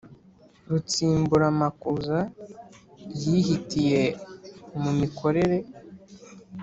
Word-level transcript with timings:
Rutsimburamakuza 0.69 2.19
yihitiye 3.21 4.03
mu 4.81 4.91
mikore 4.99 5.43